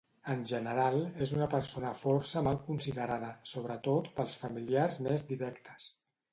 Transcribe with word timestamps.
En 0.35 0.39
general, 0.51 0.95
és 1.25 1.33
una 1.35 1.47
persona 1.51 1.91
força 1.99 2.43
mal 2.49 2.59
considerada, 2.71 3.31
sobretot 3.53 4.11
pels 4.19 4.41
familiars 4.47 5.01
més 5.11 5.31
directes. 5.37 5.91